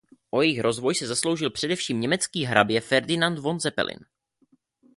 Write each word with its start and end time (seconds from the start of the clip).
O 0.31 0.41
jejich 0.43 0.59
rozvoj 0.61 0.95
se 0.95 1.07
zasloužil 1.07 1.49
především 1.49 1.99
německý 2.01 2.45
hrabě 2.45 2.81
Ferdinand 2.81 3.39
von 3.39 3.59
Zeppelin. 3.59 3.99